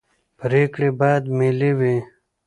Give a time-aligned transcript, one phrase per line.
[0.39, 1.97] پرېکړې باید ملي وي